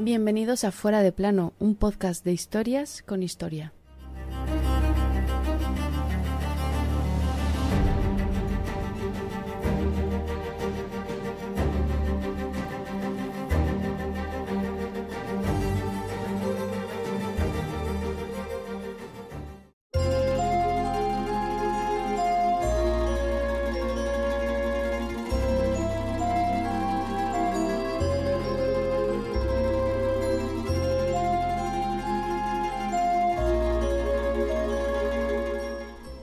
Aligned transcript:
Bienvenidos 0.00 0.62
a 0.62 0.70
Fuera 0.70 1.02
de 1.02 1.10
Plano, 1.10 1.54
un 1.58 1.74
podcast 1.74 2.24
de 2.24 2.32
historias 2.32 3.02
con 3.02 3.24
historia. 3.24 3.72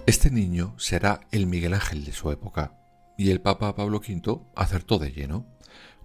Este 0.07 0.29
niño 0.29 0.75
será 0.77 1.21
el 1.31 1.47
Miguel 1.47 1.73
Ángel 1.73 2.05
de 2.05 2.11
su 2.11 2.29
época, 2.29 2.79
y 3.17 3.31
el 3.31 3.41
Papa 3.41 3.75
Pablo 3.75 3.97
V 3.97 4.39
acertó 4.55 4.99
de 4.99 5.11
lleno. 5.11 5.47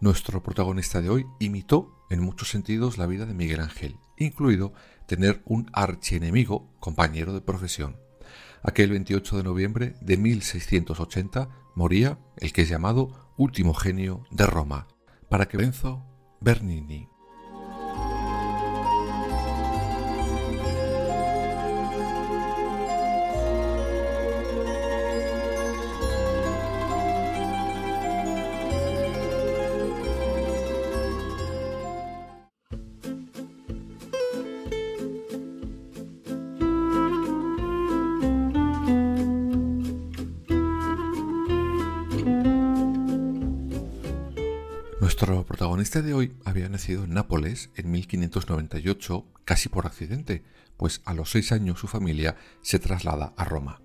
Nuestro 0.01 0.43
protagonista 0.43 1.03
de 1.03 1.11
hoy 1.11 1.27
imitó 1.39 2.07
en 2.09 2.21
muchos 2.21 2.49
sentidos 2.49 2.97
la 2.97 3.07
vida 3.07 3.27
de 3.27 3.35
Miguel 3.35 3.61
Ángel, 3.61 3.99
incluido 4.17 4.73
tener 5.05 5.43
un 5.45 5.69
archienemigo, 5.75 6.73
compañero 6.81 7.35
de 7.35 7.43
profesión. 7.43 7.99
Aquel 8.63 8.91
28 8.91 9.37
de 9.37 9.43
noviembre 9.43 9.95
de 10.01 10.17
1680 10.17 11.51
moría 11.75 12.19
el 12.39 12.55
que 12.55 12.63
es 12.63 12.71
llamado 12.71 13.35
último 13.37 13.75
genio 13.75 14.25
de 14.31 14.47
Roma, 14.47 14.89
para 15.29 15.47
que 15.47 15.59
Benzo 15.59 16.07
Bernini. 16.41 17.07
Nuestro 45.11 45.45
protagonista 45.45 46.03
de 46.03 46.15
hoy 46.15 46.37
había 46.45 46.69
nacido 46.69 47.03
en 47.03 47.15
Nápoles 47.15 47.71
en 47.75 47.91
1598 47.91 49.27
casi 49.45 49.69
por 49.69 49.87
accidente, 49.87 50.45
pues 50.77 51.03
a 51.05 51.15
los 51.15 51.33
seis 51.33 51.51
años 51.51 51.81
su 51.81 51.89
familia 51.89 52.37
se 52.63 52.79
traslada 52.79 53.35
a 53.37 53.45
Roma. 53.45 53.81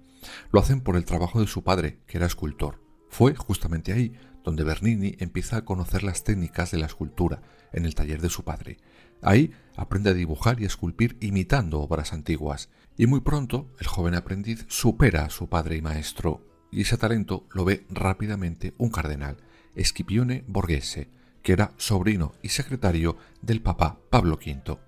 Lo 0.52 0.60
hacen 0.60 0.82
por 0.82 0.96
el 0.96 1.04
trabajo 1.04 1.42
de 1.42 1.48
su 1.48 1.64
padre, 1.64 1.98
que 2.06 2.20
era 2.20 2.28
escultor. 2.28 2.80
Fue 3.10 3.34
justamente 3.36 3.92
ahí 3.92 4.14
donde 4.44 4.64
Bernini 4.64 5.16
empieza 5.18 5.58
a 5.58 5.66
conocer 5.66 6.04
las 6.04 6.24
técnicas 6.24 6.70
de 6.70 6.78
la 6.78 6.86
escultura 6.86 7.42
en 7.74 7.86
el 7.86 7.96
taller 7.96 8.22
de 8.22 8.30
su 8.30 8.44
padre. 8.44 8.78
Ahí 9.24 9.52
aprende 9.76 10.12
a 10.12 10.14
dibujar 10.14 10.62
y 10.62 10.66
a 10.66 10.68
esculpir 10.68 11.18
imitando 11.22 11.82
obras 11.82 12.14
antiguas, 12.14 12.70
y 12.98 13.08
muy 13.08 13.22
pronto 13.22 13.74
el 13.80 13.88
joven 13.88 14.14
aprendiz 14.14 14.68
supera 14.70 15.26
a 15.26 15.32
su 15.32 15.50
padre 15.50 15.76
y 15.76 15.82
maestro, 15.82 16.46
y 16.72 16.82
ese 16.82 16.98
talento 16.98 17.48
lo 17.52 17.66
ve 17.66 17.84
rápidamente 17.90 18.76
un 18.78 18.92
cardenal, 18.92 19.38
Scipione 19.78 20.44
Borghese, 20.48 21.10
que 21.44 21.54
era 21.54 21.74
sobrino 21.78 22.34
y 22.42 22.50
secretario 22.50 23.18
del 23.42 23.62
Papa 23.62 24.00
Pablo 24.10 24.40
V. 24.44 24.80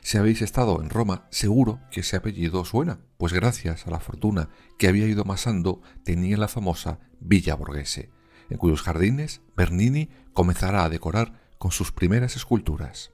Si 0.00 0.16
habéis 0.16 0.42
estado 0.42 0.80
en 0.80 0.90
Roma, 0.90 1.26
seguro 1.30 1.80
que 1.90 2.00
ese 2.00 2.16
apellido 2.16 2.64
suena, 2.64 3.00
pues 3.18 3.32
gracias 3.32 3.86
a 3.86 3.90
la 3.90 4.00
fortuna 4.00 4.48
que 4.78 4.88
había 4.88 5.06
ido 5.06 5.22
amasando 5.22 5.82
tenía 6.04 6.36
la 6.36 6.48
famosa 6.48 7.00
Villa 7.20 7.54
Borghese, 7.54 8.10
en 8.48 8.56
cuyos 8.56 8.82
jardines 8.82 9.42
Bernini 9.56 10.08
comenzará 10.32 10.84
a 10.84 10.88
decorar 10.88 11.40
con 11.58 11.70
sus 11.70 11.92
primeras 11.92 12.36
esculturas. 12.36 13.12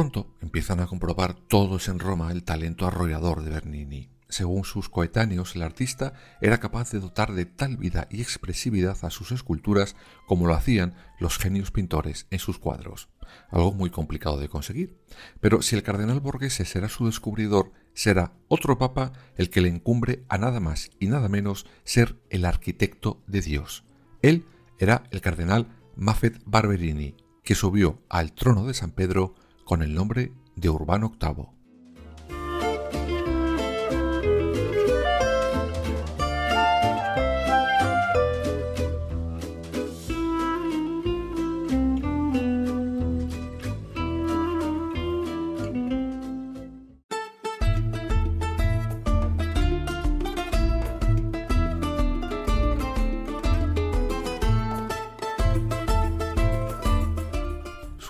Pronto 0.00 0.34
empiezan 0.40 0.80
a 0.80 0.86
comprobar 0.86 1.34
todos 1.34 1.88
en 1.88 1.98
Roma 1.98 2.32
el 2.32 2.42
talento 2.42 2.86
arrollador 2.86 3.42
de 3.42 3.50
Bernini. 3.50 4.08
Según 4.30 4.64
sus 4.64 4.88
coetáneos, 4.88 5.54
el 5.54 5.62
artista 5.62 6.14
era 6.40 6.58
capaz 6.58 6.90
de 6.90 7.00
dotar 7.00 7.34
de 7.34 7.44
tal 7.44 7.76
vida 7.76 8.08
y 8.10 8.22
expresividad 8.22 8.96
a 9.02 9.10
sus 9.10 9.30
esculturas 9.30 9.96
como 10.26 10.46
lo 10.46 10.54
hacían 10.54 10.94
los 11.18 11.36
genios 11.36 11.70
pintores 11.70 12.26
en 12.30 12.38
sus 12.38 12.58
cuadros. 12.58 13.10
Algo 13.50 13.74
muy 13.74 13.90
complicado 13.90 14.40
de 14.40 14.48
conseguir. 14.48 14.96
Pero 15.38 15.60
si 15.60 15.76
el 15.76 15.82
cardenal 15.82 16.20
Borghese 16.20 16.64
será 16.64 16.88
su 16.88 17.04
descubridor, 17.04 17.70
será 17.92 18.32
otro 18.48 18.78
papa 18.78 19.12
el 19.36 19.50
que 19.50 19.60
le 19.60 19.68
encumbre 19.68 20.24
a 20.30 20.38
nada 20.38 20.60
más 20.60 20.88
y 20.98 21.08
nada 21.08 21.28
menos 21.28 21.66
ser 21.84 22.18
el 22.30 22.46
arquitecto 22.46 23.22
de 23.26 23.42
Dios. 23.42 23.84
Él 24.22 24.46
era 24.78 25.02
el 25.10 25.20
cardenal 25.20 25.68
Maffet 25.94 26.40
Barberini, 26.46 27.16
que 27.44 27.54
subió 27.54 28.00
al 28.08 28.32
trono 28.32 28.64
de 28.66 28.72
San 28.72 28.92
Pedro 28.92 29.34
con 29.70 29.82
el 29.82 29.94
nombre 29.94 30.32
de 30.56 30.68
Urbano 30.68 31.12
VIII. 31.20 31.59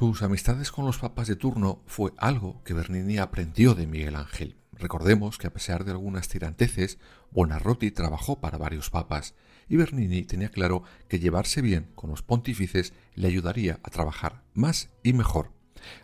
Sus 0.01 0.23
amistades 0.23 0.73
con 0.73 0.87
los 0.87 0.97
papas 0.97 1.29
de 1.29 1.37
turno 1.37 1.83
fue 1.85 2.15
algo 2.17 2.63
que 2.65 2.73
Bernini 2.73 3.19
aprendió 3.19 3.75
de 3.75 3.87
Miguel 3.87 4.17
Ángel. 4.17 4.57
Recordemos 4.73 5.37
que 5.37 5.47
a 5.47 5.53
pesar 5.53 5.85
de 5.85 5.91
algunas 5.91 6.27
tiranteces, 6.27 6.97
Buonarroti 7.33 7.91
trabajó 7.91 8.41
para 8.41 8.57
varios 8.57 8.89
papas 8.89 9.35
y 9.69 9.77
Bernini 9.77 10.23
tenía 10.23 10.49
claro 10.49 10.85
que 11.07 11.19
llevarse 11.19 11.61
bien 11.61 11.91
con 11.97 12.09
los 12.09 12.23
pontífices 12.23 12.95
le 13.15 13.29
ayudaría 13.29 13.79
a 13.83 13.91
trabajar 13.91 14.43
más 14.55 14.89
y 15.03 15.13
mejor. 15.13 15.53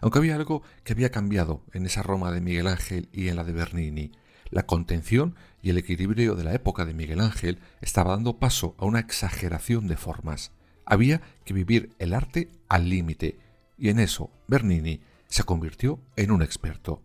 Aunque 0.03 0.19
había 0.19 0.37
algo 0.37 0.61
que 0.85 0.93
había 0.93 1.11
cambiado 1.11 1.65
en 1.73 1.87
esa 1.87 2.03
Roma 2.03 2.31
de 2.33 2.43
Miguel 2.43 2.67
Ángel 2.67 3.09
y 3.15 3.29
en 3.29 3.37
la 3.37 3.45
de 3.45 3.53
Bernini. 3.53 4.13
La 4.51 4.67
contención 4.67 5.37
y 5.63 5.71
el 5.71 5.79
equilibrio 5.79 6.35
de 6.35 6.45
la 6.45 6.53
época 6.53 6.85
de 6.85 6.93
Miguel 6.93 7.21
Ángel 7.21 7.61
estaba 7.81 8.11
dando 8.11 8.37
paso 8.37 8.75
a 8.77 8.85
una 8.85 9.01
exageración 9.01 9.89
de 9.89 9.97
formas. 9.97 10.53
Había 10.85 11.23
que 11.47 11.55
vivir 11.55 11.95
el 11.99 12.13
arte 12.13 12.51
al 12.69 12.91
límite 12.91 13.46
y 13.79 13.89
en 13.89 13.99
eso 13.99 14.31
Bernini 14.49 15.01
se 15.29 15.45
convirtió 15.45 16.01
en 16.17 16.31
un 16.31 16.43
experto. 16.43 17.03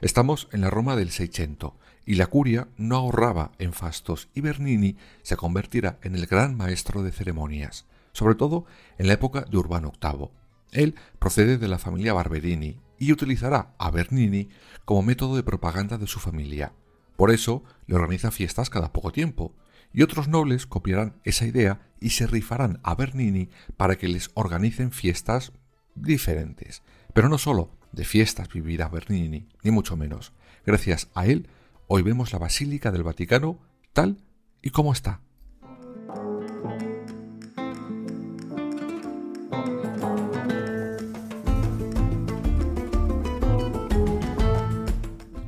Estamos 0.00 0.48
en 0.52 0.60
la 0.60 0.70
Roma 0.70 0.96
del 0.96 1.10
Seicento 1.10 1.76
y 2.06 2.14
la 2.14 2.26
curia 2.26 2.68
no 2.76 2.96
ahorraba 2.96 3.52
en 3.58 3.72
fastos 3.72 4.28
y 4.34 4.40
Bernini 4.40 4.96
se 5.22 5.36
convertirá 5.36 5.98
en 6.02 6.14
el 6.14 6.26
gran 6.26 6.56
maestro 6.56 7.02
de 7.02 7.12
ceremonias, 7.12 7.86
sobre 8.12 8.34
todo 8.34 8.66
en 8.98 9.06
la 9.06 9.14
época 9.14 9.42
de 9.42 9.56
Urbano 9.56 9.92
VIII. 10.00 10.30
Él 10.72 10.94
procede 11.18 11.58
de 11.58 11.68
la 11.68 11.78
familia 11.78 12.12
Barberini 12.12 12.78
y 12.98 13.12
utilizará 13.12 13.74
a 13.78 13.90
Bernini 13.90 14.48
como 14.84 15.02
método 15.02 15.36
de 15.36 15.42
propaganda 15.42 15.98
de 15.98 16.06
su 16.06 16.20
familia. 16.20 16.72
Por 17.16 17.30
eso 17.30 17.62
le 17.86 17.94
organiza 17.94 18.30
fiestas 18.30 18.70
cada 18.70 18.92
poco 18.92 19.12
tiempo, 19.12 19.54
y 19.92 20.02
otros 20.02 20.26
nobles 20.26 20.66
copiarán 20.66 21.14
esa 21.22 21.46
idea 21.46 21.80
y 22.00 22.10
se 22.10 22.26
rifarán 22.26 22.80
a 22.82 22.96
Bernini 22.96 23.50
para 23.76 23.96
que 23.96 24.08
les 24.08 24.30
organicen 24.34 24.90
fiestas 24.90 25.52
diferentes. 25.94 26.82
Pero 27.12 27.28
no 27.28 27.38
solo 27.38 27.70
de 27.92 28.04
fiestas 28.04 28.48
vivirá 28.48 28.88
Bernini, 28.88 29.46
ni 29.62 29.70
mucho 29.70 29.96
menos. 29.96 30.32
Gracias 30.66 31.08
a 31.14 31.26
él, 31.26 31.48
hoy 31.86 32.02
vemos 32.02 32.32
la 32.32 32.38
Basílica 32.38 32.90
del 32.90 33.02
Vaticano 33.02 33.58
tal 33.92 34.18
y 34.62 34.70
como 34.70 34.92
está. 34.92 35.20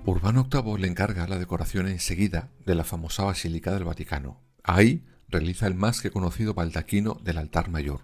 Urbano 0.04 0.48
VIII 0.50 0.78
le 0.78 0.86
encarga 0.86 1.26
la 1.26 1.38
decoración 1.38 1.88
enseguida 1.88 2.48
de 2.64 2.74
la 2.74 2.84
famosa 2.84 3.24
Basílica 3.24 3.72
del 3.72 3.84
Vaticano. 3.84 4.40
Ahí 4.62 5.04
realiza 5.28 5.66
el 5.66 5.74
más 5.74 6.00
que 6.00 6.10
conocido 6.10 6.54
baldaquino 6.54 7.18
del 7.22 7.38
altar 7.38 7.70
mayor 7.70 8.02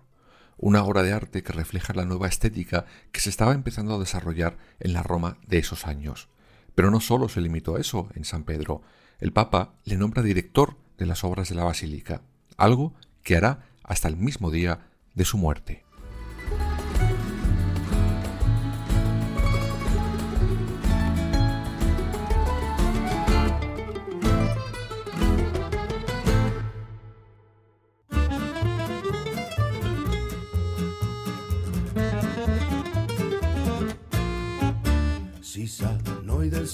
una 0.57 0.85
obra 0.85 1.03
de 1.03 1.13
arte 1.13 1.43
que 1.43 1.53
refleja 1.53 1.93
la 1.95 2.05
nueva 2.05 2.29
estética 2.29 2.87
que 3.11 3.21
se 3.21 3.31
estaba 3.31 3.53
empezando 3.53 3.95
a 3.95 3.99
desarrollar 3.99 4.59
en 4.81 4.93
la 4.93 5.03
Roma 5.03 5.39
de 5.47 5.59
esos 5.59 5.87
años. 5.87 6.29
Pero 6.75 6.91
no 6.91 7.01
solo 7.01 7.29
se 7.29 7.41
limitó 7.41 7.77
a 7.77 7.81
eso 7.81 8.09
en 8.15 8.25
San 8.25 8.45
Pedro. 8.45 8.83
El 9.19 9.33
Papa 9.33 9.75
le 9.85 9.97
nombra 9.97 10.23
director 10.23 10.77
de 10.99 11.07
las 11.07 11.25
obras 11.25 11.49
de 11.49 11.55
la 11.55 11.65
Basílica, 11.65 12.23
algo 12.57 12.95
que 13.23 13.37
hará 13.37 13.67
hasta 13.83 14.09
el 14.09 14.17
mismo 14.17 14.51
día 14.51 14.87
de 15.15 15.25
su 15.25 15.37
muerte. 15.39 15.85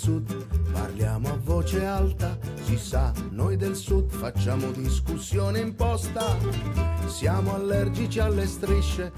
Sud 0.09 0.25
parliamo 0.73 1.29
a 1.29 1.37
voce 1.37 1.85
alta, 1.85 2.39
si 2.65 2.79
sa, 2.79 3.13
noi 3.31 3.57
del 3.57 3.77
sud 3.77 4.09
facciamo 4.11 4.71
discussione 4.71 5.61
imposta, 5.61 6.35
siamo 7.07 7.55
allergici 7.55 8.19
alle 8.19 8.47
strisce. 8.47 9.13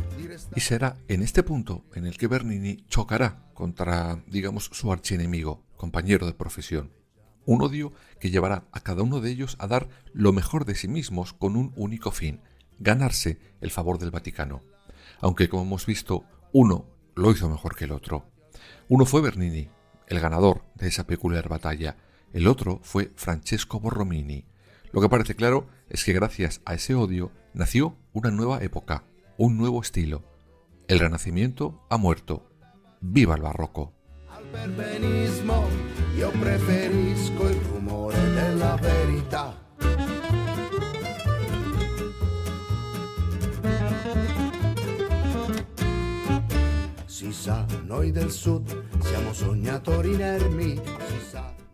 Y 0.56 0.60
será 0.60 0.96
en 1.06 1.22
este 1.22 1.44
punto 1.44 1.84
en 1.94 2.06
el 2.06 2.16
que 2.16 2.26
Bernini 2.26 2.84
chocará 2.88 3.52
contra, 3.54 4.20
digamos, 4.26 4.68
su 4.72 4.90
archienemigo, 4.90 5.62
compañero 5.76 6.26
de 6.26 6.34
profesión. 6.34 6.90
Un 7.46 7.62
odio 7.62 7.92
que 8.18 8.30
llevará 8.30 8.64
a 8.72 8.80
cada 8.80 9.04
uno 9.04 9.20
de 9.20 9.30
ellos 9.30 9.54
a 9.60 9.68
dar 9.68 9.88
lo 10.12 10.32
mejor 10.32 10.64
de 10.64 10.74
sí 10.74 10.88
mismos 10.88 11.32
con 11.32 11.54
un 11.54 11.72
único 11.76 12.10
fin, 12.10 12.40
ganarse 12.80 13.38
el 13.60 13.70
favor 13.70 13.98
del 13.98 14.10
Vaticano. 14.10 14.60
Aunque, 15.20 15.48
como 15.48 15.62
hemos 15.62 15.86
visto, 15.86 16.24
uno 16.52 16.86
lo 17.14 17.30
hizo 17.30 17.48
mejor 17.48 17.76
que 17.76 17.84
el 17.84 17.92
otro. 17.92 18.24
Uno 18.88 19.04
fue 19.04 19.20
Bernini, 19.20 19.68
el 20.10 20.20
ganador 20.20 20.64
de 20.74 20.88
esa 20.88 21.06
peculiar 21.06 21.48
batalla. 21.48 21.96
El 22.34 22.46
otro 22.46 22.80
fue 22.82 23.12
Francesco 23.16 23.80
Borromini. 23.80 24.44
Lo 24.92 25.00
que 25.00 25.08
parece 25.08 25.34
claro 25.34 25.68
es 25.88 26.04
que 26.04 26.12
gracias 26.12 26.60
a 26.66 26.74
ese 26.74 26.94
odio 26.94 27.30
nació 27.54 27.96
una 28.12 28.30
nueva 28.30 28.62
época, 28.62 29.04
un 29.38 29.56
nuevo 29.56 29.80
estilo. 29.80 30.22
El 30.88 30.98
Renacimiento 30.98 31.86
ha 31.88 31.96
muerto. 31.96 32.50
¡Viva 33.00 33.36
el 33.36 33.42
barroco! 33.42 33.94
Al 34.28 34.44
io 36.16 36.30
preferisco 36.32 37.48
verità. 38.82 39.49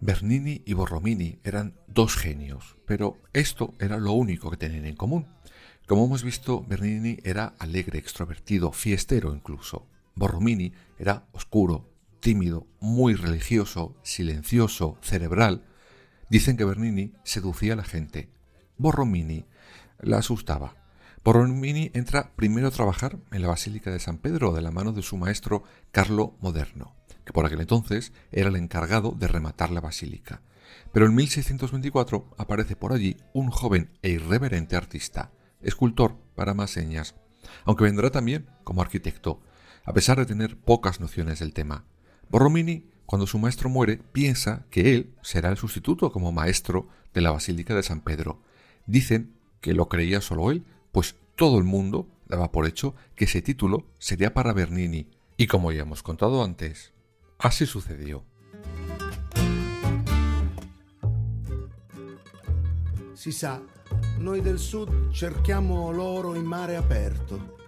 Bernini 0.00 0.62
y 0.66 0.72
Borromini 0.72 1.38
eran 1.44 1.74
dos 1.86 2.16
genios, 2.16 2.76
pero 2.84 3.18
esto 3.32 3.74
era 3.78 3.98
lo 3.98 4.12
único 4.12 4.50
que 4.50 4.56
tenían 4.56 4.86
en 4.86 4.96
común. 4.96 5.28
Como 5.86 6.04
hemos 6.04 6.24
visto, 6.24 6.64
Bernini 6.64 7.18
era 7.22 7.54
alegre, 7.60 8.00
extrovertido, 8.00 8.72
fiestero 8.72 9.32
incluso. 9.32 9.86
Borromini 10.16 10.72
era 10.98 11.28
oscuro, 11.30 11.88
tímido, 12.18 12.66
muy 12.80 13.14
religioso, 13.14 13.96
silencioso, 14.02 14.98
cerebral. 15.00 15.64
Dicen 16.28 16.56
que 16.56 16.64
Bernini 16.64 17.12
seducía 17.22 17.74
a 17.74 17.76
la 17.76 17.84
gente. 17.84 18.28
Borromini 18.78 19.44
la 20.00 20.18
asustaba. 20.18 20.74
Borromini 21.26 21.90
entra 21.92 22.30
primero 22.36 22.68
a 22.68 22.70
trabajar 22.70 23.18
en 23.32 23.42
la 23.42 23.48
Basílica 23.48 23.90
de 23.90 23.98
San 23.98 24.18
Pedro 24.18 24.52
de 24.52 24.62
la 24.62 24.70
mano 24.70 24.92
de 24.92 25.02
su 25.02 25.16
maestro 25.16 25.64
Carlo 25.90 26.36
Moderno, 26.40 26.94
que 27.24 27.32
por 27.32 27.44
aquel 27.44 27.60
entonces 27.60 28.12
era 28.30 28.48
el 28.48 28.54
encargado 28.54 29.10
de 29.10 29.26
rematar 29.26 29.72
la 29.72 29.80
basílica. 29.80 30.40
Pero 30.92 31.06
en 31.06 31.16
1624 31.16 32.30
aparece 32.38 32.76
por 32.76 32.92
allí 32.92 33.16
un 33.32 33.50
joven 33.50 33.90
e 34.02 34.10
irreverente 34.10 34.76
artista, 34.76 35.32
escultor 35.62 36.16
para 36.36 36.54
más 36.54 36.70
señas, 36.70 37.16
aunque 37.64 37.82
vendrá 37.82 38.10
también 38.10 38.46
como 38.62 38.80
arquitecto, 38.80 39.40
a 39.84 39.92
pesar 39.92 40.18
de 40.18 40.26
tener 40.26 40.56
pocas 40.56 41.00
nociones 41.00 41.40
del 41.40 41.52
tema. 41.52 41.86
Borromini, 42.30 42.88
cuando 43.04 43.26
su 43.26 43.40
maestro 43.40 43.68
muere, 43.68 43.96
piensa 43.96 44.64
que 44.70 44.94
él 44.94 45.12
será 45.22 45.50
el 45.50 45.56
sustituto 45.56 46.12
como 46.12 46.30
maestro 46.30 46.86
de 47.12 47.20
la 47.20 47.32
Basílica 47.32 47.74
de 47.74 47.82
San 47.82 48.00
Pedro. 48.00 48.42
Dicen 48.86 49.34
que 49.60 49.74
lo 49.74 49.88
creía 49.88 50.20
solo 50.20 50.52
él, 50.52 50.64
pues 50.96 51.14
todo 51.34 51.58
el 51.58 51.64
mundo 51.64 52.08
daba 52.24 52.50
por 52.50 52.66
hecho 52.66 52.94
que 53.14 53.26
ese 53.26 53.42
título 53.42 53.84
sería 53.98 54.32
para 54.32 54.54
Bernini, 54.54 55.10
y 55.36 55.46
como 55.46 55.70
ya 55.70 55.82
hemos 55.82 56.02
contado 56.02 56.42
antes, 56.42 56.94
así 57.36 57.66
sucedió. 57.66 58.24
Si 63.12 63.30
sa, 63.30 63.60
noi 64.18 64.40
del 64.40 64.58
sud 64.58 64.88
cerchiamo 65.12 65.92
l'oro 65.92 66.34
in 66.34 66.46
mare 66.46 66.76
aperto, 66.76 67.58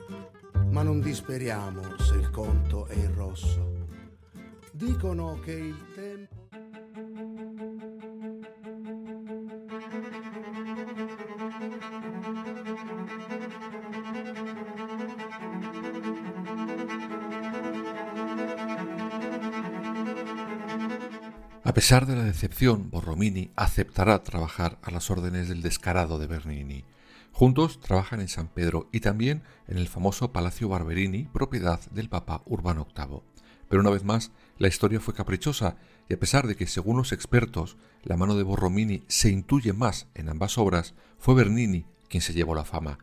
ma 0.70 0.82
non 0.82 1.02
disperiamo 1.02 1.82
se 1.98 2.14
il 2.16 2.30
conto 2.30 2.86
è 2.86 2.94
in 2.94 3.14
rosso. 3.14 3.84
Dicono 4.72 5.38
che 5.44 5.52
il 5.52 5.76
pesar 21.88 22.04
de 22.04 22.16
la 22.16 22.24
decepción, 22.24 22.90
Borromini 22.90 23.50
aceptará 23.56 24.22
trabajar 24.22 24.78
a 24.82 24.90
las 24.90 25.10
órdenes 25.10 25.48
del 25.48 25.62
descarado 25.62 26.18
de 26.18 26.26
Bernini. 26.26 26.84
Juntos 27.32 27.80
trabajan 27.80 28.20
en 28.20 28.28
San 28.28 28.48
Pedro 28.48 28.90
y 28.92 29.00
también 29.00 29.42
en 29.68 29.78
el 29.78 29.88
famoso 29.88 30.30
Palacio 30.30 30.68
Barberini, 30.68 31.30
propiedad 31.32 31.80
del 31.90 32.10
Papa 32.10 32.42
Urbano 32.44 32.86
VIII. 32.94 33.22
Pero 33.70 33.80
una 33.80 33.88
vez 33.88 34.04
más, 34.04 34.32
la 34.58 34.68
historia 34.68 35.00
fue 35.00 35.14
caprichosa 35.14 35.78
y 36.10 36.12
a 36.12 36.18
pesar 36.18 36.46
de 36.46 36.56
que, 36.56 36.66
según 36.66 36.98
los 36.98 37.12
expertos, 37.12 37.78
la 38.02 38.18
mano 38.18 38.36
de 38.36 38.42
Borromini 38.42 39.02
se 39.08 39.30
intuye 39.30 39.72
más 39.72 40.08
en 40.14 40.28
ambas 40.28 40.58
obras, 40.58 40.92
fue 41.16 41.36
Bernini 41.36 41.86
quien 42.10 42.20
se 42.20 42.34
llevó 42.34 42.54
la 42.54 42.66
fama. 42.66 42.98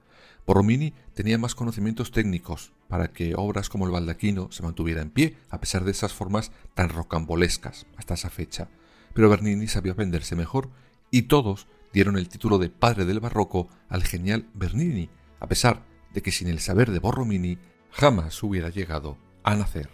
Borromini 0.45 0.93
tenía 1.15 1.39
más 1.39 1.55
conocimientos 1.55 2.11
técnicos 2.11 2.71
para 2.87 3.11
que 3.11 3.33
obras 3.35 3.69
como 3.69 3.85
el 3.85 3.91
baldaquino 3.91 4.51
se 4.51 4.63
mantuviera 4.63 5.01
en 5.01 5.09
pie, 5.09 5.37
a 5.49 5.59
pesar 5.59 5.83
de 5.83 5.91
esas 5.91 6.13
formas 6.13 6.51
tan 6.73 6.89
rocambolescas 6.89 7.87
hasta 7.97 8.13
esa 8.13 8.29
fecha. 8.29 8.69
Pero 9.13 9.29
Bernini 9.29 9.67
sabía 9.67 9.93
venderse 9.93 10.35
mejor 10.35 10.69
y 11.11 11.23
todos 11.23 11.67
dieron 11.93 12.17
el 12.17 12.27
título 12.27 12.57
de 12.57 12.69
padre 12.69 13.05
del 13.05 13.19
barroco 13.19 13.69
al 13.89 14.03
genial 14.03 14.49
Bernini, 14.53 15.09
a 15.39 15.47
pesar 15.47 15.83
de 16.13 16.21
que 16.21 16.31
sin 16.31 16.47
el 16.47 16.59
saber 16.59 16.91
de 16.91 16.99
Borromini 16.99 17.57
jamás 17.91 18.41
hubiera 18.43 18.69
llegado 18.69 19.17
a 19.43 19.55
nacer. 19.55 19.89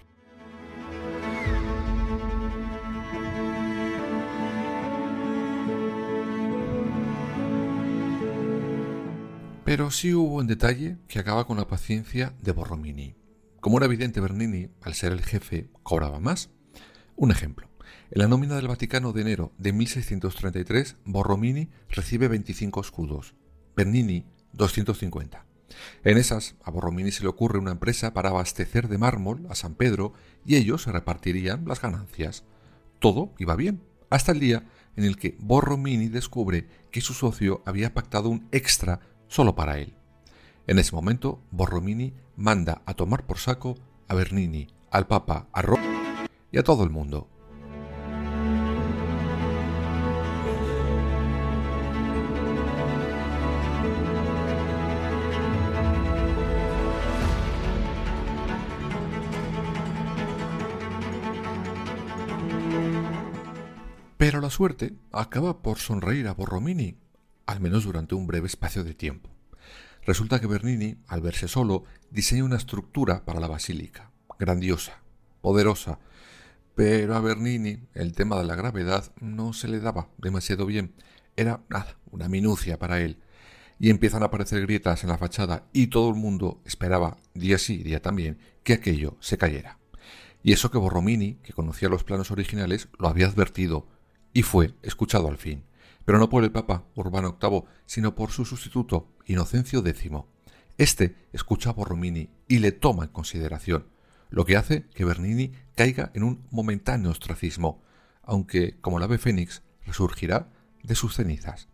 Pero 9.71 9.89
sí 9.89 10.13
hubo 10.13 10.39
un 10.39 10.47
detalle 10.47 10.97
que 11.07 11.17
acaba 11.17 11.47
con 11.47 11.55
la 11.55 11.69
paciencia 11.69 12.35
de 12.41 12.51
Borromini. 12.51 13.15
Como 13.61 13.77
era 13.77 13.85
evidente, 13.85 14.19
Bernini, 14.19 14.67
al 14.81 14.95
ser 14.95 15.13
el 15.13 15.21
jefe, 15.21 15.69
cobraba 15.81 16.19
más. 16.19 16.49
Un 17.15 17.31
ejemplo. 17.31 17.69
En 18.09 18.19
la 18.21 18.27
nómina 18.27 18.57
del 18.57 18.67
Vaticano 18.67 19.13
de 19.13 19.21
enero 19.21 19.53
de 19.57 19.71
1633, 19.71 20.97
Borromini 21.05 21.69
recibe 21.87 22.27
25 22.27 22.81
escudos, 22.81 23.33
Bernini 23.73 24.25
250. 24.51 25.45
En 26.03 26.17
esas, 26.17 26.55
a 26.65 26.69
Borromini 26.69 27.13
se 27.13 27.23
le 27.23 27.29
ocurre 27.29 27.57
una 27.57 27.71
empresa 27.71 28.13
para 28.13 28.31
abastecer 28.31 28.89
de 28.89 28.97
mármol 28.97 29.47
a 29.49 29.55
San 29.55 29.75
Pedro 29.75 30.11
y 30.45 30.57
ellos 30.57 30.81
se 30.81 30.91
repartirían 30.91 31.63
las 31.65 31.81
ganancias. 31.81 32.43
Todo 32.99 33.33
iba 33.39 33.55
bien, 33.55 33.81
hasta 34.09 34.33
el 34.33 34.41
día 34.41 34.65
en 34.97 35.05
el 35.05 35.15
que 35.15 35.37
Borromini 35.39 36.09
descubre 36.09 36.67
que 36.91 36.99
su 36.99 37.13
socio 37.13 37.63
había 37.65 37.93
pactado 37.93 38.27
un 38.27 38.49
extra 38.51 38.99
solo 39.31 39.55
para 39.55 39.79
él. 39.79 39.95
En 40.67 40.77
ese 40.77 40.93
momento, 40.93 41.41
Borromini 41.51 42.13
manda 42.35 42.81
a 42.85 42.93
tomar 42.93 43.25
por 43.25 43.39
saco 43.39 43.77
a 44.09 44.13
Bernini, 44.13 44.67
al 44.91 45.07
Papa, 45.07 45.47
a 45.53 45.61
Roma 45.61 46.27
y 46.51 46.59
a 46.59 46.63
todo 46.63 46.83
el 46.83 46.89
mundo. 46.89 47.29
Pero 64.17 64.41
la 64.41 64.49
suerte 64.49 64.93
acaba 65.11 65.61
por 65.61 65.79
sonreír 65.79 66.27
a 66.27 66.33
Borromini 66.33 66.97
al 67.45 67.59
menos 67.59 67.83
durante 67.83 68.15
un 68.15 68.27
breve 68.27 68.47
espacio 68.47 68.83
de 68.83 68.93
tiempo. 68.93 69.29
Resulta 70.03 70.39
que 70.39 70.47
Bernini, 70.47 70.97
al 71.07 71.21
verse 71.21 71.47
solo, 71.47 71.83
diseña 72.09 72.43
una 72.43 72.57
estructura 72.57 73.23
para 73.23 73.39
la 73.39 73.47
basílica, 73.47 74.11
grandiosa, 74.39 75.01
poderosa, 75.41 75.99
Pero 76.73 77.15
a 77.15 77.21
Bernini 77.21 77.83
el 77.93 78.13
tema 78.13 78.37
de 78.37 78.45
la 78.45 78.55
gravedad 78.55 79.11
no 79.19 79.51
se 79.53 79.67
le 79.67 79.79
daba 79.79 80.07
demasiado 80.17 80.65
bien. 80.65 80.93
Era 81.35 81.61
nada, 81.69 81.97
una 82.11 82.29
minucia 82.29 82.79
para 82.79 83.01
él. 83.01 83.17
Y 83.77 83.89
empiezan 83.89 84.23
a 84.23 84.27
aparecer 84.27 84.61
grietas 84.61 85.03
en 85.03 85.09
la 85.09 85.17
fachada 85.17 85.65
y 85.73 85.87
todo 85.87 86.09
el 86.09 86.15
mundo 86.15 86.61
esperaba, 86.65 87.17
día 87.33 87.57
sí, 87.57 87.77
día 87.77 88.01
también, 88.01 88.39
que 88.63 88.73
aquello 88.73 89.17
se 89.19 89.37
cayera. 89.37 89.79
Y 90.43 90.53
eso 90.53 90.71
que 90.71 90.77
Borromini, 90.77 91.35
que 91.43 91.53
conocía 91.53 91.89
los 91.89 92.03
planos 92.03 92.31
originales, 92.31 92.87
lo 92.97 93.09
había 93.09 93.27
advertido 93.27 93.87
y 94.33 94.43
fue 94.43 94.73
escuchado 94.81 95.27
al 95.27 95.37
fin. 95.37 95.63
Pero 96.11 96.19
no 96.19 96.27
por 96.27 96.43
el 96.43 96.51
Papa 96.51 96.83
Urbano 96.95 97.37
VIII, 97.41 97.63
sino 97.85 98.15
por 98.15 98.31
su 98.31 98.43
sustituto, 98.43 99.13
Inocencio 99.27 99.79
X. 99.79 100.11
Este 100.77 101.15
escucha 101.31 101.69
a 101.69 101.73
Borromini 101.73 102.29
y 102.49 102.59
le 102.59 102.73
toma 102.73 103.05
en 103.05 103.11
consideración, 103.11 103.87
lo 104.29 104.43
que 104.43 104.57
hace 104.57 104.89
que 104.93 105.05
Bernini 105.05 105.53
caiga 105.73 106.11
en 106.13 106.23
un 106.23 106.45
momentáneo 106.51 107.11
ostracismo, 107.11 107.81
aunque, 108.23 108.77
como 108.81 108.97
el 108.97 109.05
ave 109.05 109.19
fénix, 109.19 109.61
resurgirá 109.85 110.49
de 110.83 110.95
sus 110.95 111.15
cenizas. 111.15 111.69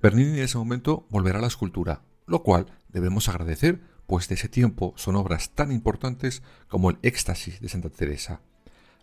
Bernini 0.00 0.38
en 0.38 0.44
ese 0.44 0.58
momento 0.58 1.08
volverá 1.10 1.40
a 1.40 1.42
la 1.42 1.48
escultura, 1.48 2.02
lo 2.28 2.44
cual 2.44 2.66
debemos 2.88 3.28
agradecer, 3.28 3.82
pues 4.06 4.28
de 4.28 4.36
ese 4.36 4.48
tiempo 4.48 4.94
son 4.96 5.16
obras 5.16 5.56
tan 5.56 5.72
importantes 5.72 6.44
como 6.68 6.90
el 6.90 7.00
Éxtasis 7.02 7.60
de 7.60 7.68
Santa 7.68 7.90
Teresa, 7.90 8.42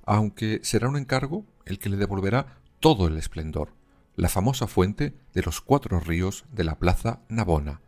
aunque 0.06 0.62
será 0.64 0.88
un 0.88 0.96
encargo 0.96 1.46
el 1.66 1.80
que 1.80 1.90
le 1.90 1.98
devolverá 1.98 2.62
todo 2.80 3.10
el 3.10 3.18
esplendor, 3.18 3.78
la 4.20 4.28
famosa 4.28 4.68
fuente 4.68 5.14
de 5.34 5.42
los 5.44 5.62
cuatro 5.62 6.02
ríos 6.02 6.44
de 6.52 6.66
la 6.66 6.78
Plaza 6.78 7.22
Navona, 7.30 7.80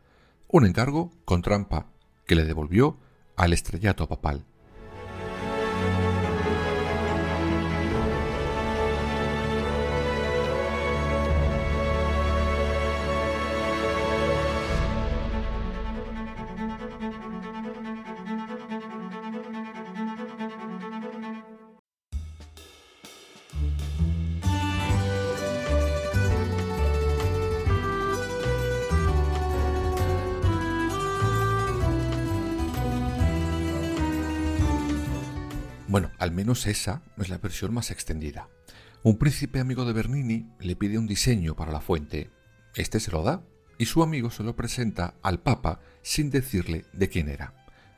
un 0.47 0.65
encargo 0.65 1.11
con 1.25 1.41
trampa 1.41 1.87
que 2.25 2.35
le 2.35 2.45
devolvió 2.45 2.97
al 3.35 3.51
estrellato 3.51 4.07
papal. 4.07 4.45
Bueno, 35.91 36.09
al 36.19 36.31
menos 36.31 36.67
esa 36.67 37.01
es 37.17 37.27
la 37.27 37.37
versión 37.37 37.73
más 37.73 37.91
extendida. 37.91 38.47
Un 39.03 39.17
príncipe 39.17 39.59
amigo 39.59 39.83
de 39.83 39.91
Bernini 39.91 40.49
le 40.61 40.77
pide 40.77 40.97
un 40.97 41.05
diseño 41.05 41.53
para 41.57 41.73
la 41.73 41.81
fuente. 41.81 42.29
Este 42.75 43.01
se 43.01 43.11
lo 43.11 43.23
da 43.23 43.43
y 43.77 43.87
su 43.87 44.01
amigo 44.01 44.31
se 44.31 44.43
lo 44.43 44.55
presenta 44.55 45.15
al 45.21 45.41
Papa 45.41 45.81
sin 46.01 46.29
decirle 46.29 46.85
de 46.93 47.09
quién 47.09 47.27
era. 47.27 47.53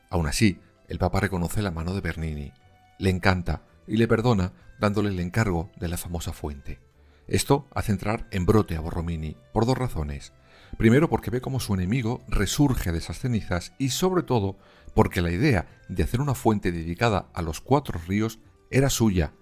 Aún 0.10 0.26
así, 0.26 0.60
el 0.88 0.98
Papa 0.98 1.20
reconoce 1.20 1.62
la 1.62 1.70
mano 1.70 1.94
de 1.94 2.02
Bernini, 2.02 2.52
le 2.98 3.12
encanta 3.12 3.62
y 3.86 3.98
le 3.98 4.08
perdona 4.08 4.54
dándole 4.80 5.10
el 5.10 5.20
encargo 5.20 5.70
de 5.80 5.88
la 5.88 5.98
famosa 5.98 6.34
fuente. 6.34 6.80
Esto 7.28 7.68
hace 7.76 7.92
entrar 7.92 8.28
en 8.32 8.48
brote 8.48 8.76
a 8.76 8.80
Borromini 8.80 9.38
por 9.54 9.68
dos 9.68 9.78
razones. 9.78 10.34
Primero 10.78 11.10
porque 11.10 11.32
ve 11.32 11.42
cómo 11.42 11.60
su 11.60 11.74
enemigo 11.74 12.22
resurge 12.28 12.92
de 12.92 12.98
esas 12.98 13.20
cenizas 13.20 13.74
y 13.78 13.90
sobre 13.90 14.24
todo 14.24 14.58
porque 14.94 15.22
la 15.22 15.32
idea 15.32 15.68
de 15.88 16.04
hacer 16.04 16.22
una 16.22 16.36
fuente 16.36 16.72
dedicada 16.72 17.30
a 17.34 17.42
los 17.42 17.62
cuatro 17.62 18.00
ríos 18.08 18.40
era 18.70 18.90
suya. 18.90 19.34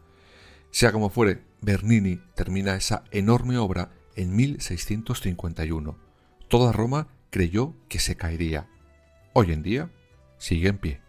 Sea 0.71 0.91
como 0.91 1.09
fuere, 1.09 1.43
Bernini 1.61 2.19
termina 2.35 2.75
esa 2.75 3.03
enorme 3.11 3.57
obra 3.57 3.91
en 4.15 4.35
1651. 4.35 5.97
Toda 6.47 6.71
Roma 6.71 7.07
creyó 7.29 7.75
que 7.87 7.99
se 7.99 8.15
caería. 8.15 8.67
Hoy 9.33 9.51
en 9.51 9.63
día 9.63 9.91
sigue 10.37 10.69
en 10.69 10.77
pie. 10.77 11.01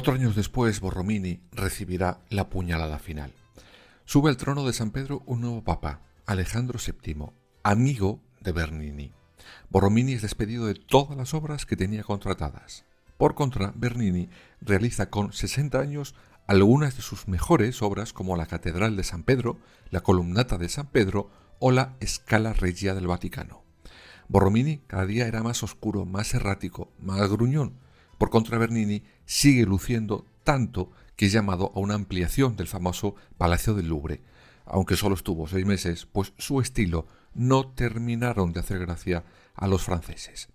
Cuatro 0.00 0.14
años 0.14 0.34
después, 0.34 0.80
Borromini 0.80 1.42
recibirá 1.52 2.22
la 2.30 2.48
puñalada 2.48 2.98
final. 2.98 3.34
Sube 4.06 4.30
al 4.30 4.38
trono 4.38 4.64
de 4.64 4.72
San 4.72 4.92
Pedro 4.92 5.22
un 5.26 5.42
nuevo 5.42 5.62
papa, 5.62 6.00
Alejandro 6.24 6.78
VII, 6.82 7.26
amigo 7.64 8.18
de 8.40 8.52
Bernini. 8.52 9.12
Borromini 9.68 10.14
es 10.14 10.22
despedido 10.22 10.64
de 10.64 10.74
todas 10.74 11.18
las 11.18 11.34
obras 11.34 11.66
que 11.66 11.76
tenía 11.76 12.02
contratadas. 12.02 12.86
Por 13.18 13.34
contra, 13.34 13.74
Bernini 13.76 14.30
realiza 14.62 15.10
con 15.10 15.34
60 15.34 15.78
años 15.78 16.14
algunas 16.46 16.96
de 16.96 17.02
sus 17.02 17.28
mejores 17.28 17.82
obras 17.82 18.14
como 18.14 18.38
la 18.38 18.46
Catedral 18.46 18.96
de 18.96 19.04
San 19.04 19.22
Pedro, 19.22 19.58
la 19.90 20.00
Columnata 20.00 20.56
de 20.56 20.70
San 20.70 20.86
Pedro 20.86 21.30
o 21.58 21.72
la 21.72 21.96
Escala 22.00 22.54
Regia 22.54 22.94
del 22.94 23.06
Vaticano. 23.06 23.64
Borromini 24.28 24.78
cada 24.86 25.04
día 25.04 25.26
era 25.26 25.42
más 25.42 25.62
oscuro, 25.62 26.06
más 26.06 26.32
errático, 26.32 26.90
más 26.98 27.28
gruñón, 27.28 27.74
por 28.20 28.28
contra, 28.28 28.58
Bernini 28.58 29.02
sigue 29.24 29.64
luciendo 29.64 30.26
tanto 30.44 30.92
que 31.16 31.24
es 31.24 31.32
llamado 31.32 31.72
a 31.74 31.78
una 31.78 31.94
ampliación 31.94 32.54
del 32.54 32.66
famoso 32.66 33.14
Palacio 33.38 33.72
del 33.72 33.88
Louvre. 33.88 34.20
Aunque 34.66 34.94
solo 34.94 35.14
estuvo 35.14 35.48
seis 35.48 35.64
meses, 35.64 36.04
pues 36.04 36.34
su 36.36 36.60
estilo 36.60 37.06
no 37.32 37.68
terminaron 37.68 38.52
de 38.52 38.60
hacer 38.60 38.78
gracia 38.78 39.24
a 39.54 39.66
los 39.68 39.84
franceses. 39.84 40.50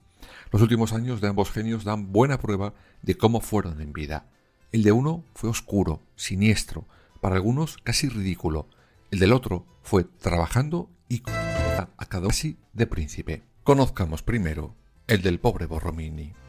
Los 0.51 0.61
últimos 0.61 0.93
años 0.93 1.21
de 1.21 1.27
ambos 1.27 1.49
genios 1.49 1.83
dan 1.83 2.11
buena 2.11 2.37
prueba 2.37 2.75
de 3.01 3.17
cómo 3.17 3.41
fueron 3.41 3.81
en 3.81 3.93
vida. 3.93 4.27
El 4.71 4.83
de 4.83 4.91
uno 4.91 5.23
fue 5.33 5.49
oscuro, 5.49 6.03
siniestro, 6.15 6.85
para 7.19 7.33
algunos 7.33 7.77
casi 7.77 8.09
ridículo. 8.09 8.69
El 9.09 9.17
del 9.17 9.33
otro 9.33 9.65
fue 9.81 10.03
trabajando 10.03 10.91
y 11.09 11.23
a 11.25 12.05
cada 12.07 12.27
casi 12.27 12.59
de 12.73 12.85
príncipe. 12.85 13.41
Conozcamos 13.63 14.21
primero 14.21 14.75
el 15.07 15.23
del 15.23 15.39
pobre 15.39 15.65
Borromini. 15.65 16.44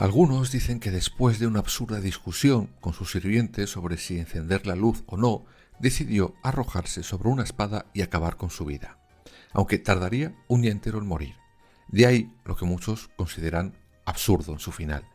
Algunos 0.00 0.50
dicen 0.50 0.80
que 0.80 0.90
después 0.90 1.38
de 1.38 1.46
una 1.46 1.58
absurda 1.58 2.00
discusión 2.00 2.70
con 2.80 2.94
sus 2.94 3.10
sirvientes 3.10 3.68
sobre 3.68 3.98
si 3.98 4.18
encender 4.18 4.66
la 4.66 4.74
luz 4.74 5.04
o 5.04 5.18
no, 5.18 5.44
decidió 5.78 6.34
arrojarse 6.42 7.02
sobre 7.02 7.28
una 7.28 7.42
espada 7.42 7.84
y 7.92 8.00
acabar 8.00 8.38
con 8.38 8.48
su 8.48 8.64
vida, 8.64 8.96
aunque 9.52 9.76
tardaría 9.76 10.34
un 10.48 10.62
día 10.62 10.72
entero 10.72 11.00
en 11.00 11.06
morir. 11.06 11.34
De 11.88 12.06
ahí 12.06 12.34
lo 12.46 12.56
que 12.56 12.64
muchos 12.64 13.10
consideran 13.14 13.74
absurdo 14.06 14.54
en 14.54 14.58
su 14.58 14.72
final. 14.72 15.06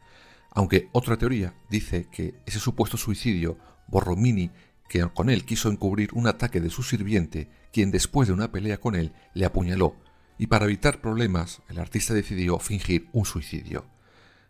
Aunque 0.51 0.87
otra 0.91 1.17
teoría 1.17 1.55
dice 1.67 2.07
que 2.11 2.35
ese 2.45 2.59
supuesto 2.59 2.95
suicidio, 2.95 3.57
Borromini, 3.87 4.51
que 4.87 5.01
con 5.09 5.31
él 5.31 5.45
quiso 5.45 5.69
encubrir 5.71 6.11
un 6.13 6.27
ataque 6.27 6.61
de 6.61 6.69
su 6.69 6.83
sirviente, 6.83 7.49
quien 7.73 7.89
después 7.89 8.27
de 8.27 8.35
una 8.35 8.51
pelea 8.51 8.77
con 8.77 8.93
él 8.93 9.13
le 9.33 9.45
apuñaló, 9.45 9.95
y 10.37 10.45
para 10.45 10.65
evitar 10.65 11.01
problemas, 11.01 11.63
el 11.69 11.79
artista 11.79 12.13
decidió 12.13 12.59
fingir 12.59 13.09
un 13.13 13.25
suicidio. 13.25 13.94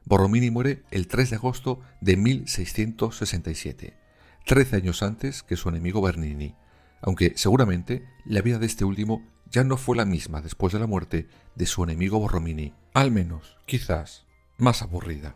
Borromini 0.05 0.51
muere 0.51 0.83
el 0.91 1.07
3 1.07 1.31
de 1.31 1.35
agosto 1.38 1.81
de 2.00 2.15
1667, 2.15 3.97
trece 4.45 4.75
años 4.75 5.01
antes 5.01 5.41
que 5.41 5.55
su 5.55 5.69
enemigo 5.69 6.01
Bernini, 6.01 6.55
aunque 7.01 7.33
seguramente 7.35 8.05
la 8.25 8.41
vida 8.41 8.59
de 8.59 8.67
este 8.67 8.85
último 8.85 9.24
ya 9.50 9.63
no 9.63 9.77
fue 9.77 9.97
la 9.97 10.05
misma 10.05 10.41
después 10.41 10.74
de 10.74 10.79
la 10.79 10.88
muerte 10.88 11.27
de 11.55 11.65
su 11.65 11.83
enemigo 11.83 12.19
Borromini, 12.19 12.74
al 12.93 13.12
menos, 13.12 13.57
quizás, 13.65 14.25
más 14.57 14.83
aburrida. 14.83 15.35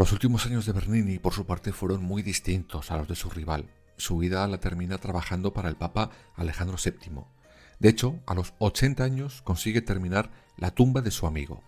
Los 0.00 0.12
últimos 0.12 0.46
años 0.46 0.64
de 0.64 0.72
Bernini, 0.72 1.18
por 1.18 1.34
su 1.34 1.44
parte, 1.44 1.72
fueron 1.72 2.02
muy 2.02 2.22
distintos 2.22 2.90
a 2.90 2.96
los 2.96 3.06
de 3.06 3.14
su 3.14 3.28
rival. 3.28 3.68
Su 3.98 4.16
vida 4.16 4.48
la 4.48 4.58
termina 4.58 4.96
trabajando 4.96 5.52
para 5.52 5.68
el 5.68 5.76
Papa 5.76 6.08
Alejandro 6.36 6.78
VII. 6.82 7.24
De 7.80 7.90
hecho, 7.90 8.18
a 8.26 8.32
los 8.32 8.54
80 8.60 9.04
años 9.04 9.42
consigue 9.42 9.82
terminar 9.82 10.30
la 10.56 10.70
tumba 10.70 11.02
de 11.02 11.10
su 11.10 11.26
amigo. 11.26 11.62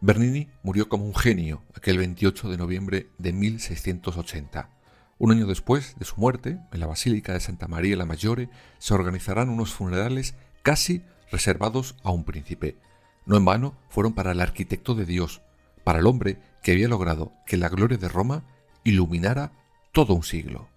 Bernini 0.00 0.48
murió 0.64 0.88
como 0.88 1.04
un 1.04 1.14
genio 1.14 1.62
aquel 1.72 1.98
28 1.98 2.48
de 2.48 2.56
noviembre 2.56 3.10
de 3.16 3.32
1680. 3.32 4.70
Un 5.18 5.30
año 5.30 5.46
después 5.46 5.94
de 6.00 6.04
su 6.04 6.16
muerte, 6.16 6.58
en 6.72 6.80
la 6.80 6.88
Basílica 6.88 7.32
de 7.32 7.38
Santa 7.38 7.68
María 7.68 7.96
la 7.96 8.06
Maggiore 8.06 8.50
se 8.78 8.92
organizarán 8.92 9.50
unos 9.50 9.72
funerales 9.72 10.34
casi 10.64 11.04
reservados 11.30 11.94
a 12.02 12.10
un 12.10 12.24
príncipe. 12.24 12.76
No 13.24 13.36
en 13.36 13.44
vano 13.44 13.78
fueron 13.88 14.14
para 14.14 14.32
el 14.32 14.40
arquitecto 14.40 14.96
de 14.96 15.06
Dios, 15.06 15.42
para 15.88 16.00
el 16.00 16.06
hombre 16.06 16.36
que 16.62 16.72
había 16.72 16.86
logrado 16.86 17.32
que 17.46 17.56
la 17.56 17.70
gloria 17.70 17.96
de 17.96 18.10
Roma 18.10 18.44
iluminara 18.84 19.52
todo 19.90 20.12
un 20.12 20.22
siglo. 20.22 20.68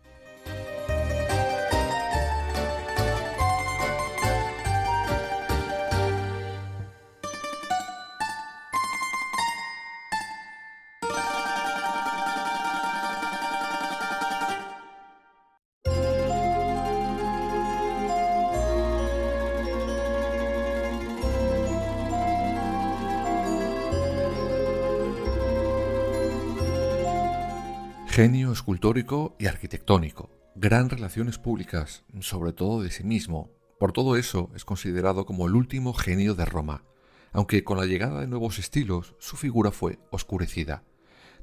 Genio 28.11 28.51
escultórico 28.51 29.37
y 29.39 29.45
arquitectónico, 29.45 30.29
gran 30.53 30.89
relaciones 30.89 31.37
públicas, 31.37 32.03
sobre 32.19 32.51
todo 32.51 32.83
de 32.83 32.91
sí 32.91 33.05
mismo. 33.05 33.51
Por 33.79 33.93
todo 33.93 34.17
eso 34.17 34.51
es 34.53 34.65
considerado 34.65 35.25
como 35.25 35.47
el 35.47 35.55
último 35.55 35.93
genio 35.93 36.35
de 36.35 36.43
Roma, 36.43 36.83
aunque 37.31 37.63
con 37.63 37.77
la 37.77 37.85
llegada 37.85 38.19
de 38.19 38.27
nuevos 38.27 38.59
estilos 38.59 39.15
su 39.19 39.37
figura 39.37 39.71
fue 39.71 39.97
oscurecida. 40.11 40.83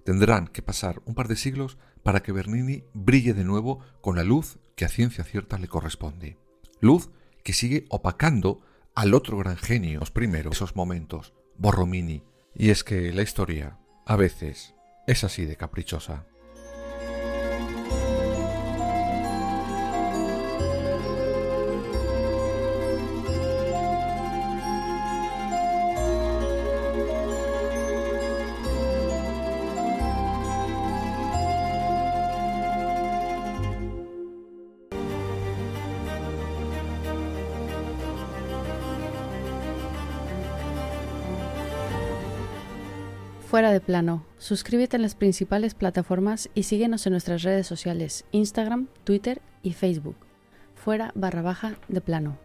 Tendrán 0.04 0.46
que 0.46 0.60
pasar 0.60 1.00
un 1.06 1.14
par 1.14 1.26
de 1.26 1.36
siglos 1.36 1.78
para 2.02 2.20
que 2.20 2.32
Bernini 2.32 2.84
brille 2.92 3.32
de 3.32 3.44
nuevo 3.44 3.80
con 4.02 4.16
la 4.16 4.22
luz 4.22 4.58
que 4.76 4.84
a 4.84 4.90
ciencia 4.90 5.24
cierta 5.24 5.56
le 5.56 5.68
corresponde. 5.68 6.36
Luz 6.80 7.08
que 7.44 7.54
sigue 7.54 7.86
opacando 7.88 8.60
al 8.94 9.14
otro 9.14 9.38
gran 9.38 9.56
genio, 9.56 10.00
los 10.00 10.10
primeros 10.10 10.56
esos 10.56 10.76
momentos, 10.76 11.32
Borromini. 11.56 12.24
Y 12.54 12.68
es 12.68 12.84
que 12.84 13.10
la 13.14 13.22
historia, 13.22 13.78
a 14.04 14.16
veces, 14.16 14.74
es 15.06 15.24
así 15.24 15.46
de 15.46 15.56
caprichosa. 15.56 16.26
Fuera 43.48 43.72
de 43.72 43.80
plano. 43.80 44.26
Suscríbete 44.36 44.96
en 44.96 45.02
las 45.02 45.14
principales 45.14 45.72
plataformas 45.72 46.50
y 46.52 46.64
síguenos 46.64 47.06
en 47.06 47.12
nuestras 47.12 47.42
redes 47.42 47.66
sociales, 47.66 48.26
Instagram, 48.30 48.88
Twitter 49.04 49.40
y 49.62 49.72
Facebook. 49.72 50.16
Fuera 50.74 51.12
barra 51.14 51.40
baja 51.40 51.76
de 51.88 52.02
plano. 52.02 52.36